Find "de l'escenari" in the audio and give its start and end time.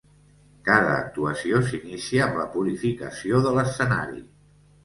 3.47-4.27